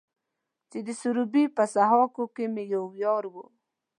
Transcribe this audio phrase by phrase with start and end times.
[0.69, 3.35] چې د سروبي په سهاکو کې مې يو يار و.